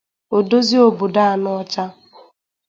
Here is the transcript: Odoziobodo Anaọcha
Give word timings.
Odoziobodo 0.37 1.21
Anaọcha 1.33 1.85